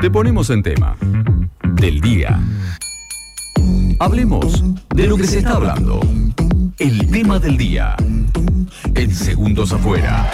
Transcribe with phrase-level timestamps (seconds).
[0.00, 0.96] Te ponemos en tema.
[1.74, 2.38] Del día.
[3.98, 6.00] Hablemos de lo que se está hablando.
[6.78, 7.96] El tema del día.
[8.94, 10.30] En segundos afuera.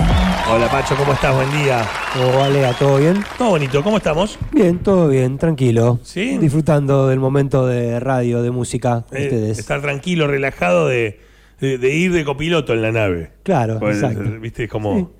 [0.52, 1.34] Hola Pacho, ¿cómo estás?
[1.34, 1.84] Buen día.
[2.14, 2.62] ¿Cómo vale?
[2.78, 3.24] ¿Todo bien?
[3.38, 4.38] Todo bonito, ¿cómo estamos?
[4.52, 5.98] Bien, todo bien, tranquilo.
[6.02, 6.38] ¿Sí?
[6.38, 9.04] Disfrutando del momento de radio, de música.
[9.12, 9.58] Eh, ustedes.
[9.58, 11.20] estar tranquilo, relajado de,
[11.60, 13.32] de- de ir de copiloto en la nave.
[13.42, 14.22] Claro, Pues, exacto.
[14.40, 15.10] Viste, es como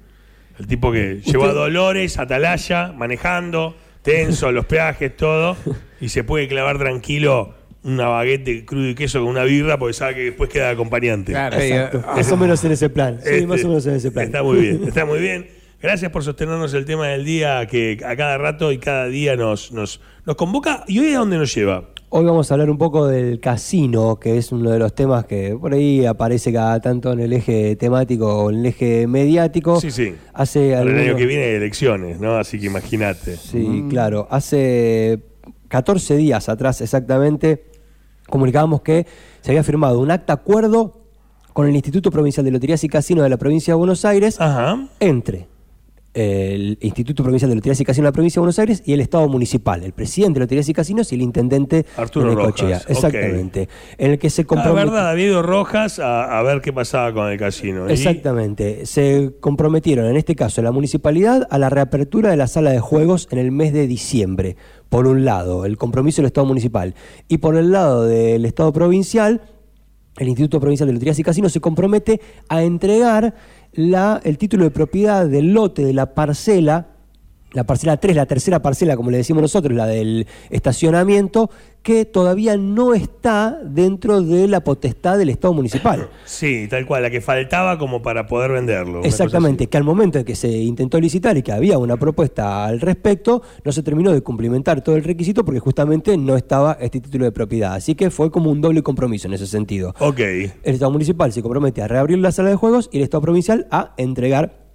[0.59, 3.75] el tipo que llevó a Dolores, Atalaya, manejando,
[4.07, 5.57] tenso, los peajes, todo,
[6.01, 10.15] y se puede clavar tranquilo una baguette crudo y queso con una birra porque sabe
[10.15, 11.33] que después queda acompañante.
[11.33, 12.03] Exacto.
[12.07, 13.21] Más o menos en ese plan.
[13.23, 14.27] Sí, Este, más o menos en ese plan.
[14.27, 15.49] Está muy bien, está muy bien.
[15.83, 19.73] Gracias por sostenernos el tema del día que a cada rato y cada día nos,
[19.73, 20.85] nos, nos convoca.
[20.87, 21.91] ¿Y hoy a dónde nos lleva?
[22.09, 25.57] Hoy vamos a hablar un poco del casino, que es uno de los temas que
[25.61, 29.81] por ahí aparece cada tanto en el eje temático o en el eje mediático.
[29.81, 30.15] Sí, sí.
[30.33, 32.37] Hace Para el año que viene hay elecciones, ¿no?
[32.37, 33.37] Así que imagínate.
[33.37, 34.29] Sí, claro.
[34.31, 35.21] Hace
[35.67, 37.65] 14 días atrás exactamente
[38.29, 39.05] comunicábamos que
[39.41, 41.03] se había firmado un acta acuerdo
[41.53, 44.89] con el Instituto Provincial de Loterías y Casinos de la provincia de Buenos Aires Ajá.
[45.01, 45.49] entre
[46.17, 49.01] el Instituto Provincial de Loterías y Casinos de la provincia de Buenos Aires y el
[49.01, 52.79] Estado municipal, el presidente de Loterías y Casinos y el intendente Arturo de Necochea.
[52.79, 52.87] Rojas.
[52.91, 53.69] Exactamente.
[53.99, 54.87] En el que se La compromete.
[54.91, 57.89] verdad, ido Rojas a, a ver qué pasaba con el casino.
[57.89, 58.87] Y- Exactamente.
[58.87, 63.29] Se comprometieron, en este caso, la municipalidad a la reapertura de la sala de juegos
[63.31, 64.57] en el mes de diciembre.
[64.89, 66.95] Por un lado, el compromiso del Estado municipal.
[67.29, 69.43] Y por el lado del Estado provincial,
[70.19, 73.35] el Instituto Provincial de Loterías y Casinos se compromete a entregar
[73.75, 76.96] el título de propiedad del lote de la parcela,
[77.57, 81.51] la parcela 3, la tercera parcela, como le decimos nosotros, la del estacionamiento,
[81.83, 86.11] que todavía no está dentro de la potestad del Estado municipal.
[86.27, 89.03] Sí, tal cual, la que faltaba como para poder venderlo.
[89.05, 92.79] Exactamente, que al momento de que se intentó licitar y que había una propuesta al
[92.81, 97.25] respecto, no se terminó de cumplimentar todo el requisito porque justamente no estaba este título
[97.25, 97.73] de propiedad.
[97.73, 99.95] Así que fue como un doble compromiso en ese sentido.
[100.01, 100.21] Ok.
[100.21, 103.67] El Estado municipal se compromete a reabrir la sala de juegos y el Estado provincial
[103.71, 104.66] a entregar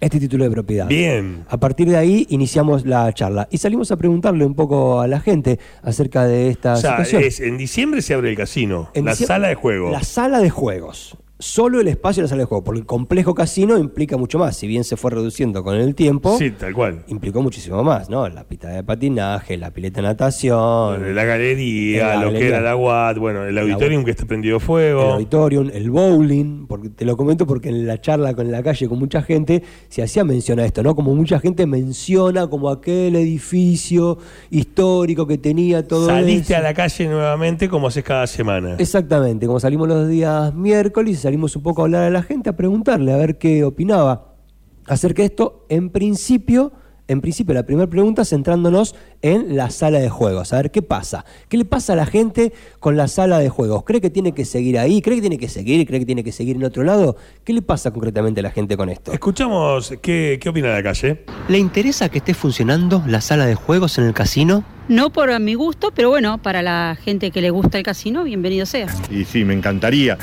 [0.00, 0.86] este título de propiedad.
[0.88, 1.44] Bien.
[1.48, 5.20] A partir de ahí iniciamos la charla y salimos a preguntarle un poco a la
[5.20, 7.22] gente acerca de esta O sea, situación.
[7.24, 9.90] es- en diciembre se abre el casino, En la sala de juego.
[9.90, 11.16] La sala de juegos.
[11.38, 12.64] Solo el espacio de la sala de juegos.
[12.64, 14.56] Porque el complejo casino implica mucho más.
[14.56, 17.04] Si bien se fue reduciendo con el tiempo, Sí, tal cual.
[17.08, 18.26] implicó muchísimo más, ¿no?
[18.28, 22.74] La pista de patinaje, la pileta de natación, la galería, La lo que era la
[22.76, 25.02] UAT, bueno, el auditorium que está prendido el fuego.
[25.12, 26.66] auditorium, el bowling.
[26.66, 30.02] Porque te lo comento porque en la charla con la calle con mucha gente se
[30.02, 30.96] hacía mención a esto, ¿no?
[30.96, 34.18] Como mucha gente menciona como aquel edificio
[34.50, 36.60] histórico que tenía todo Saliste eso.
[36.60, 38.76] a la calle nuevamente como haces cada semana.
[38.78, 42.56] Exactamente, como salimos los días miércoles, salimos un poco a hablar a la gente, a
[42.56, 44.36] preguntarle a ver qué opinaba
[44.86, 45.66] acerca de esto.
[45.68, 46.70] En principio,
[47.08, 50.52] en principio, la primera pregunta centrándonos en la sala de juegos.
[50.52, 51.24] A ver qué pasa.
[51.48, 53.82] ¿Qué le pasa a la gente con la sala de juegos?
[53.82, 55.02] ¿Cree que tiene que seguir ahí?
[55.02, 55.84] ¿Cree que tiene que seguir?
[55.84, 57.16] ¿Cree que tiene que seguir en otro lado?
[57.42, 59.10] ¿Qué le pasa concretamente a la gente con esto?
[59.12, 61.24] Escuchamos qué, qué opina la calle.
[61.48, 64.64] ¿Le interesa que esté funcionando la sala de juegos en el casino?
[64.86, 68.64] No por mi gusto, pero bueno, para la gente que le gusta el casino, bienvenido
[68.64, 68.86] sea.
[69.10, 70.16] Y sí, me encantaría.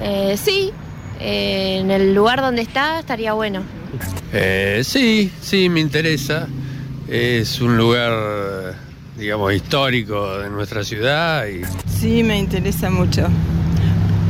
[0.00, 0.72] Eh, sí,
[1.20, 3.62] eh, en el lugar donde está estaría bueno.
[4.32, 6.46] Eh, sí, sí, me interesa.
[7.08, 8.74] Es un lugar,
[9.18, 13.26] digamos, histórico de nuestra ciudad y Sí, me interesa mucho.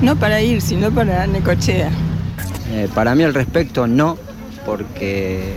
[0.02, 1.90] No para ir, sino para Necochea.
[2.72, 4.16] Eh, para mí al respecto no,
[4.64, 5.54] porque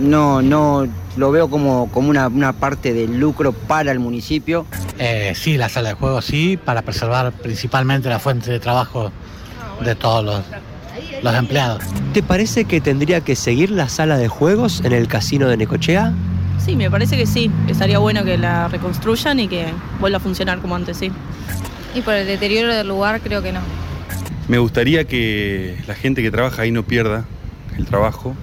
[0.00, 4.64] no, no lo veo como, como una, una parte del lucro para el municipio.
[4.98, 9.10] Eh, sí, la sala de juegos sí, para preservar principalmente la fuente de trabajo
[9.84, 10.44] de todos los,
[11.22, 11.82] los empleados.
[12.12, 16.12] ¿Te parece que tendría que seguir la sala de juegos en el casino de Necochea?
[16.64, 19.66] Sí, me parece que sí, estaría bueno que la reconstruyan y que
[19.98, 21.10] vuelva a funcionar como antes, sí.
[21.94, 23.60] Y por el deterioro del lugar creo que no.
[24.48, 27.24] Me gustaría que la gente que trabaja ahí no pierda
[27.78, 28.36] el trabajo.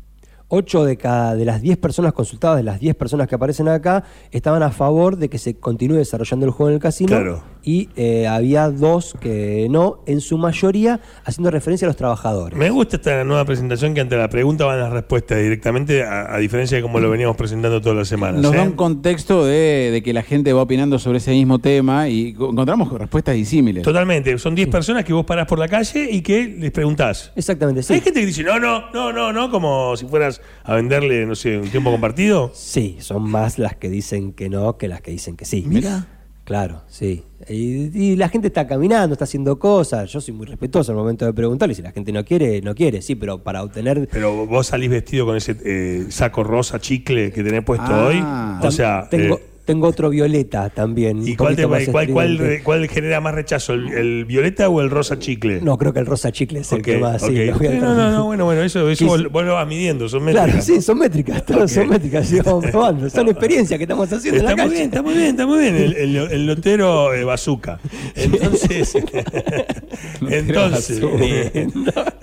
[0.49, 4.03] 8 de cada de las 10 personas consultadas, de las 10 personas que aparecen acá,
[4.31, 7.09] estaban a favor de que se continúe desarrollando el juego en el casino.
[7.09, 7.43] Claro.
[7.69, 12.58] Y eh, había dos que no, en su mayoría haciendo referencia a los trabajadores.
[12.58, 16.37] Me gusta esta nueva presentación que ante la pregunta van las respuestas directamente, a, a
[16.37, 18.41] diferencia de como lo veníamos presentando todas las semanas.
[18.41, 18.58] Nos ¿eh?
[18.58, 22.31] da un contexto de, de que la gente va opinando sobre ese mismo tema y
[22.34, 23.84] co- encontramos respuestas disímiles.
[23.84, 27.34] Totalmente, son 10 personas que vos parás por la calle y que les preguntás.
[27.35, 27.93] Exactamente, sí.
[27.96, 31.35] Hay gente que dice, no, no, no, no, no, como si fueras a venderle, no
[31.35, 32.49] sé, un tiempo compartido.
[32.53, 35.66] Sí, son más las que dicen que no que las que dicen que sí.
[35.67, 36.08] Mira.
[36.47, 37.26] Claro, sí.
[37.49, 40.09] Y, y la gente está caminando, está haciendo cosas.
[40.09, 41.76] Yo soy muy respetuoso al momento de preguntarle.
[41.76, 44.08] Si la gente no quiere, no quiere, sí, pero para obtener.
[44.09, 48.59] Pero vos salís vestido con ese eh, saco rosa chicle que tenés puesto Ah.
[48.61, 48.66] hoy.
[48.66, 51.28] O sea, tengo, eh, tengo otro violeta también.
[51.28, 53.73] ¿Y cuál, te- cuál, cuál- cuál genera más rechazo?
[53.73, 55.61] ¿El, el violeta o el rosa chicle?
[55.61, 57.22] No, creo que el rosa chicle es el que más.
[57.22, 57.52] sí, ok.
[57.52, 60.08] lo voy a no, no, no, bueno, bueno, eso, eso vos, vos lo vas midiendo,
[60.09, 60.47] son métricas.
[60.49, 63.09] Claro, sí, son métricas, todas son métricas, sí, vamos probando.
[63.09, 64.73] Son experiencias que estamos haciendo Está en la muy calle.
[64.73, 65.75] bien, está muy bien, está muy bien.
[65.75, 67.79] El, el, el lotero eh, bazooka.
[68.16, 68.96] Entonces,
[70.29, 71.67] entonces, este,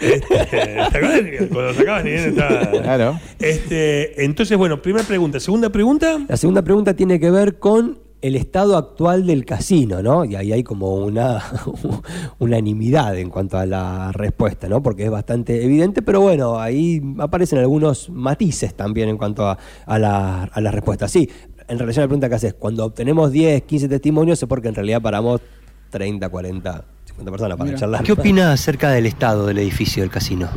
[0.01, 1.21] ¿te acuerdas?
[1.53, 2.71] Cuando sacaban estaba.
[2.71, 3.21] Claro.
[3.39, 5.41] Este, entonces, bueno, primera pregunta.
[5.41, 6.19] Segunda pregunta.
[6.29, 10.25] La segunda pregunta tiene que ver con el estado actual del casino, ¿no?
[10.25, 11.43] Y ahí hay como una
[12.39, 14.83] unanimidad en cuanto a la respuesta, ¿no?
[14.83, 19.99] Porque es bastante evidente, pero bueno, ahí aparecen algunos matices también en cuanto a, a
[19.99, 21.07] la, a la respuesta.
[21.07, 21.29] Sí,
[21.69, 24.75] en relación a la pregunta que haces, cuando obtenemos 10, 15 testimonios es porque en
[24.75, 25.43] realidad paramos
[25.91, 27.79] 30, 40, 50 personas para Mira.
[27.79, 28.05] charlar.
[28.05, 30.49] ¿Qué opina acerca del estado del edificio del casino?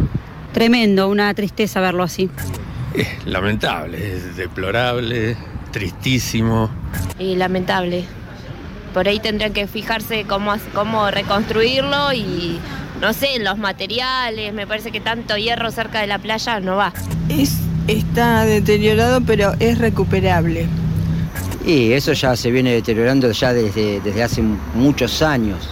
[0.54, 2.30] Tremendo, una tristeza verlo así.
[2.94, 5.36] Es lamentable, es deplorable,
[5.78, 6.70] tristísimo.
[7.20, 8.06] Y lamentable.
[8.94, 12.58] Por ahí tendrían que fijarse cómo, cómo reconstruirlo y,
[13.00, 14.54] no sé, los materiales.
[14.54, 16.94] Me parece que tanto hierro cerca de la playa no va.
[17.30, 20.68] Es, está deteriorado, pero es recuperable.
[21.64, 24.42] Y eso ya se viene deteriorando ya desde, desde hace
[24.74, 25.70] muchos años.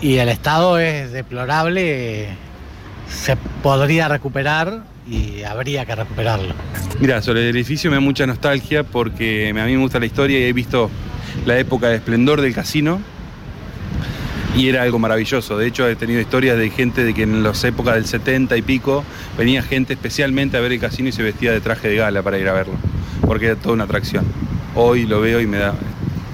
[0.00, 2.28] Y el estado es deplorable,
[3.10, 6.54] se podría recuperar y habría que recuperarlo.
[7.00, 10.38] Mira, sobre el edificio me da mucha nostalgia porque a mí me gusta la historia
[10.38, 10.90] y he visto
[11.46, 13.00] la época de esplendor del casino
[14.56, 15.56] y era algo maravilloso.
[15.56, 18.62] De hecho, he tenido historias de gente de que en las épocas del 70 y
[18.62, 19.04] pico
[19.38, 22.38] venía gente especialmente a ver el casino y se vestía de traje de gala para
[22.38, 22.74] ir a verlo,
[23.26, 24.24] porque era toda una atracción.
[24.74, 25.74] Hoy lo veo y me da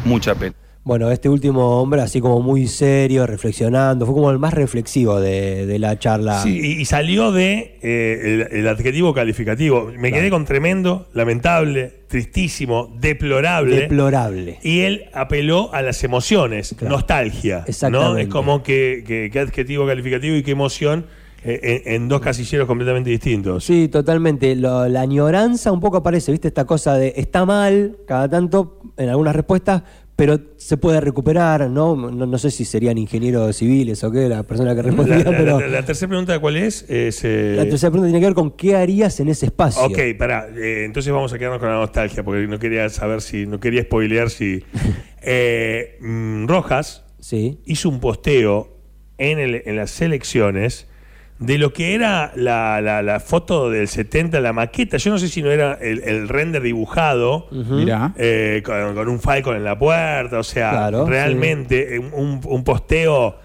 [0.05, 0.66] mucha pena.
[0.87, 5.67] Bueno, este último hombre, así como muy serio, reflexionando, fue como el más reflexivo de,
[5.67, 6.41] de la charla.
[6.45, 9.91] Sí, y, y salió de eh, el, el adjetivo calificativo.
[9.99, 13.81] Me quedé con tremendo, lamentable, tristísimo, deplorable.
[13.81, 14.59] Deplorable.
[14.63, 17.59] y él apeló a las emociones, nostalgia.
[17.59, 17.65] ¿no?
[17.67, 18.23] Exactamente.
[18.23, 21.07] Es como que, que- qué adjetivo calificativo y qué emoción
[21.45, 23.65] eh, en, en dos casilleros completamente distintos.
[23.65, 24.55] Sí, totalmente.
[24.55, 26.47] Lo- la añoranza un poco aparece, ¿viste?
[26.47, 29.83] Esta cosa de está mal cada tanto en algunas respuestas,
[30.17, 31.95] pero se puede recuperar, ¿no?
[31.95, 35.61] No, no sé si serían ingenieros civiles o qué, la persona que respondía, la- pero
[35.61, 36.85] la- la tercera pregunta, ¿cuál es?
[36.89, 39.83] Es, eh, la tercera pregunta tiene que ver con qué harías en ese espacio.
[39.85, 40.49] Ok, pará.
[40.57, 43.83] eh, entonces vamos a quedarnos con la nostalgia, porque no quería saber si, no quería
[43.83, 44.65] spoilear si.
[45.29, 47.59] Eh, mm, Rojas Sí.
[47.67, 48.79] hizo un posteo
[49.19, 50.87] en, el- en las elecciones
[51.39, 54.97] de lo que era la, la- la foto del 70, la maqueta.
[54.97, 57.49] Yo no sé si no era el, el render dibujado.
[58.17, 63.37] Eh, con, con un Falcon en la puerta, o sea, Claro, realmente un, un posteo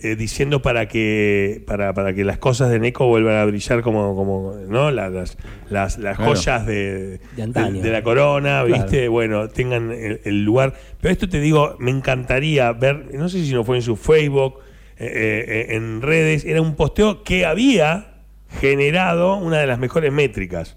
[0.00, 4.14] eh, diciendo para que para, para que las cosas de Neko vuelvan a brillar como,
[4.14, 4.90] como ¿no?
[4.92, 5.36] La- las,
[5.70, 6.32] las, las Claro.
[6.34, 8.82] joyas de, De de- de la corona, Claro.
[8.82, 9.08] ¿viste?
[9.08, 10.74] Bueno, tengan el, el lugar.
[11.00, 14.60] Pero esto te digo, me encantaría ver, no sé si no fue en su Facebook,
[14.98, 18.14] eh, eh, en redes, era un posteo que había
[18.60, 20.76] generado una de las mejores métricas.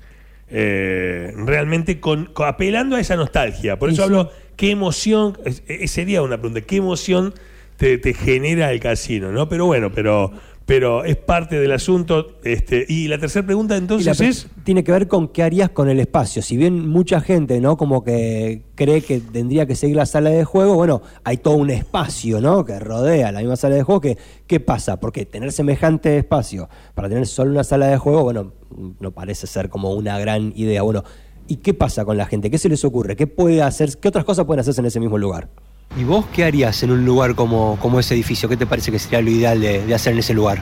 [0.54, 3.80] Eh, realmente con, con- apelando a esa nostalgia.
[3.80, 4.04] Por eso sí.
[4.04, 5.38] hablo, qué emoción,
[5.86, 7.34] sería una pregunta, qué emoción
[7.78, 9.48] te, te genera el casino, ¿no?
[9.48, 10.34] Pero bueno, pero,
[10.72, 12.38] pero es parte del asunto.
[12.46, 14.48] Este, y la tercera pregunta entonces pre- es...
[14.64, 16.42] tiene que ver con qué harías con el espacio.
[16.42, 17.76] Si bien mucha gente, ¿no?
[17.76, 21.72] Como que cree que tendría que seguir la sala de juego, bueno, hay todo un
[21.72, 22.64] espacio, ¿no?
[22.64, 24.00] Que rodea la misma sala de juego.
[24.00, 24.98] Que, ¿Qué pasa?
[24.98, 28.54] Porque tener semejante espacio para tener solo una sala de juego, bueno,
[29.02, 30.84] no parece ser como una gran idea.
[30.84, 31.04] Bueno,
[31.50, 32.50] ¿y qué pasa con la gente?
[32.50, 33.18] ¿Qué se les ocurre?
[33.18, 33.98] ¿Qué puede hacer?
[33.98, 35.50] ¿Qué otras cosas pueden hacerse en ese mismo lugar?
[35.98, 38.48] ¿Y vos qué harías en un lugar como, como ese edificio?
[38.48, 40.62] ¿Qué te parece que sería lo ideal de, de hacer en ese lugar?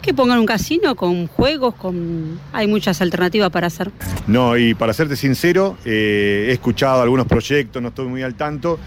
[0.00, 3.92] Que pongan un casino con juegos, con hay muchas alternativas para hacer.
[4.26, 8.80] No, y para serte sincero, eh, he escuchado algunos proyectos, no estoy muy al tanto,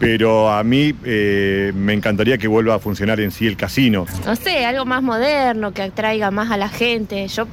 [0.00, 4.06] pero a mí eh, me encantaría que vuelva a funcionar en sí el casino.
[4.24, 7.28] No sé, algo más moderno que atraiga más a la gente.
[7.28, 7.46] Yo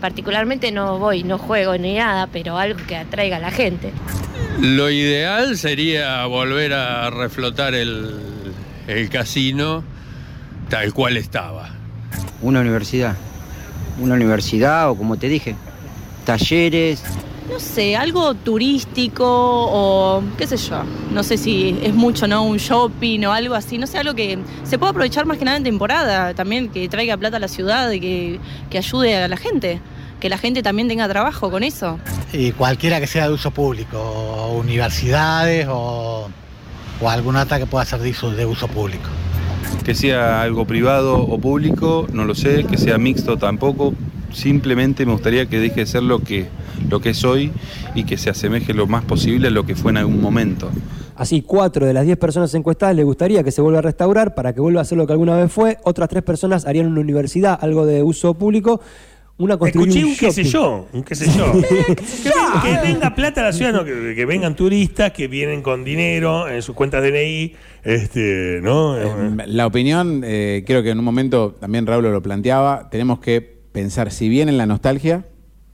[0.00, 3.92] particularmente no voy, no juego ni nada, pero algo que atraiga a la gente.
[4.60, 8.14] Lo ideal sería volver a reflotar el,
[8.88, 9.84] el casino
[10.68, 11.70] tal cual estaba.
[12.42, 13.16] Una universidad.
[14.00, 15.54] Una universidad o como te dije,
[16.24, 17.02] talleres.
[17.50, 20.84] No sé, algo turístico o qué sé yo.
[21.12, 22.44] No sé si es mucho, ¿no?
[22.44, 23.76] Un shopping o algo así.
[23.76, 26.32] No sé, algo que se pueda aprovechar más que nada en temporada.
[26.32, 28.40] También que traiga plata a la ciudad y que,
[28.70, 29.80] que ayude a la gente.
[30.20, 31.98] Que la gente también tenga trabajo con eso.
[32.32, 36.28] Y cualquiera que sea de uso público, o universidades o,
[37.00, 39.08] o alguna otra que pueda ser de uso, de uso público.
[39.84, 43.92] Que sea algo privado o público, no lo sé, que sea mixto tampoco.
[44.32, 46.48] Simplemente me gustaría que deje de ser lo que
[46.88, 47.52] lo que es hoy
[47.94, 50.70] y que se asemeje lo más posible a lo que fue en algún momento.
[51.16, 54.54] Así, cuatro de las diez personas encuestadas le gustaría que se vuelva a restaurar para
[54.54, 55.76] que vuelva a ser lo que alguna vez fue.
[55.82, 58.80] Otras tres personas harían una universidad, algo de uso público.
[59.36, 61.52] Una Escuché un un qué sé yo, un qué sé yo.
[61.62, 65.82] que, que venga plata a la ciudad, no, que, que vengan turistas que vienen con
[65.82, 68.96] dinero en sus cuentas DNI, este, ¿no?
[69.46, 74.10] La opinión, eh, creo que en un momento también Raúl lo planteaba, tenemos que pensar
[74.10, 75.24] si viene en la nostalgia,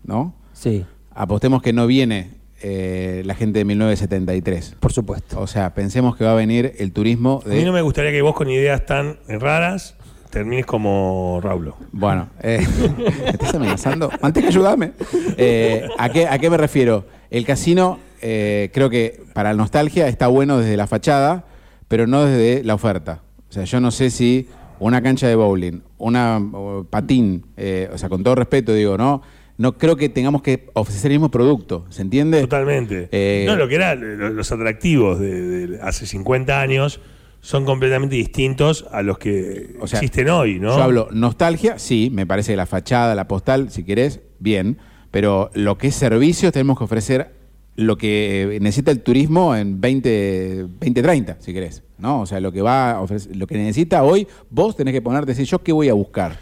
[0.05, 0.37] ¿no?
[0.53, 0.85] Sí.
[1.17, 2.31] Apostemos que no viene
[2.63, 4.77] eh, la gente de 1973.
[4.79, 5.41] Por supuesto.
[5.41, 7.65] O sea, pensemos que va a venir el turismo A mí de...
[7.65, 9.97] no me gustaría que vos con ideas tan raras
[10.31, 11.77] termines como Raulo.
[11.93, 12.65] Bueno, eh,
[12.99, 14.11] ¿me estás amenazando?
[14.21, 14.93] Manteca, ayúdame.
[15.39, 17.07] Eh, ¿a, qué, ¿A qué me refiero?
[17.31, 21.47] El casino, eh, creo que para la nostalgia está bueno desde la fachada,
[21.89, 23.23] pero no desde la oferta.
[23.49, 26.43] O sea, yo no sé si una cancha de bowling, una
[26.91, 29.23] patín, eh, o sea, con todo respeto digo, ¿no?
[29.59, 32.41] No creo que tengamos que ofrecer el mismo producto, ¿se entiende?
[32.43, 33.09] Totalmente.
[33.13, 37.01] Eh, no, lo que eran lo- los atractivos de, de hace 50 años
[37.41, 40.77] son completamente distintos a los que O sea, existen hoy, ¿no?
[40.77, 44.79] Yo hablo nostalgia, sí, me parece que la fachada, la postal, si querés, bien,
[45.11, 47.35] pero lo que es servicios tenemos que ofrecer
[47.77, 52.23] lo que necesita el turismo en 20, 2030, si querés, ¿no?
[52.23, 55.33] O sea, lo que va a ofrecer, lo que necesita hoy, vos tenés que ponerte,
[55.33, 56.39] decir, yo qué voy a buscar.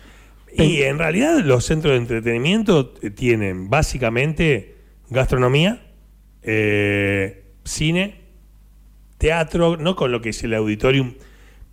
[0.57, 4.75] Y en realidad los centros de entretenimiento eh, tienen básicamente
[5.11, 5.83] gastronomía,
[6.43, 8.21] eh, cine,
[9.19, 11.15] teatro, no con lo que es el auditorium,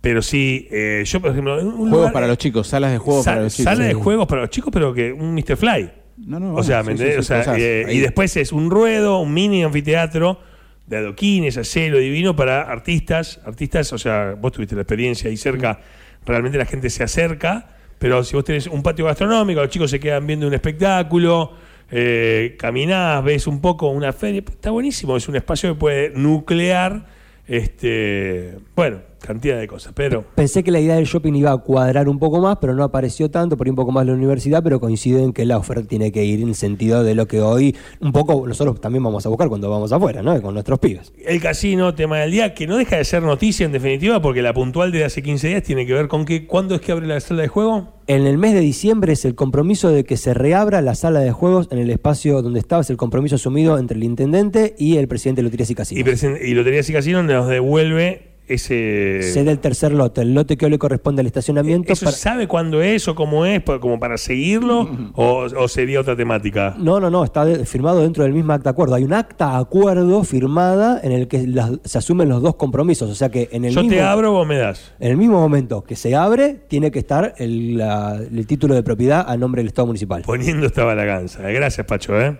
[0.00, 3.24] pero sí, eh, yo por ejemplo, un Juegos lugar- para los chicos, salas de juegos
[3.24, 3.72] para los chicos.
[3.72, 5.56] Sala de juegos para los chicos, pero que un Mr.
[5.56, 5.90] Fly.
[6.26, 7.26] No, no, o sea, sí, ¿me sí, entendés?
[7.26, 10.40] sí, O sea, eh, y después es un ruedo, un mini anfiteatro
[10.86, 13.40] de adoquines, acero divino para artistas.
[13.44, 15.80] Artistas, o sea, vos tuviste la experiencia ahí cerca,
[16.26, 20.00] realmente la gente se acerca, pero si vos tenés un patio gastronómico, los chicos se
[20.00, 21.52] quedan viendo un espectáculo,
[21.88, 27.06] eh, caminás, ves un poco una feria, está buenísimo, es un espacio que puede nuclear,
[27.46, 30.24] este, bueno, cantidad de cosas, pero...
[30.34, 33.30] Pensé que la idea del shopping iba a cuadrar un poco más, pero no apareció
[33.30, 36.12] tanto, por ahí un poco más la universidad, pero coincide en que la oferta tiene
[36.12, 39.28] que ir en el sentido de lo que hoy un poco nosotros también vamos a
[39.28, 40.40] buscar cuando vamos afuera, ¿no?
[40.42, 41.12] Con nuestros pibes.
[41.24, 44.52] El casino, tema del día, que no deja de ser noticia en definitiva, porque la
[44.52, 47.20] puntual de hace 15 días tiene que ver con que cuándo es que abre la
[47.20, 47.94] sala de juego.
[48.08, 51.30] En el mes de diciembre es el compromiso de que se reabra la sala de
[51.30, 55.06] juegos en el espacio donde estaba, es el compromiso asumido entre el intendente y el
[55.06, 56.08] presidente de Loterías y Y, Casinos.
[56.08, 59.20] presen- y Loterías y Casino nos devuelve ese.
[59.22, 61.92] Cede el tercer lote, el lote que hoy le corresponde al estacionamiento.
[61.92, 64.88] ¿Eso para- sabe cuándo es o cómo es, como para seguirlo?
[65.14, 66.74] o, o sería otra temática?
[66.78, 68.94] No, no, no, está firmado dentro del mismo acta acuerdo.
[68.94, 73.10] Hay un acta acuerdo firmada en el que las- se asumen los dos compromisos.
[73.10, 74.92] O sea que en el Yo mismo, te abro, vos me das.
[75.00, 78.82] En el mismo momento que se abre, tiene que estar el, la- el título de
[78.82, 80.22] propiedad a nombre del Estado municipal.
[80.22, 81.42] Poniendo esta balaganza.
[81.50, 82.36] Gracias, Pacho, ¿eh?